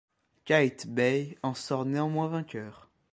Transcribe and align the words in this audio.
Qaitbay 0.45 1.37
en 1.43 1.53
sort 1.53 1.85
néanmoins 1.85 2.27
vainqueur. 2.27 2.89